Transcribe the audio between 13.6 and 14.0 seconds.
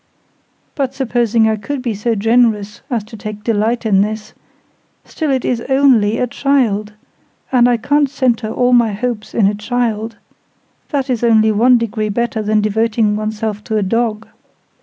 to a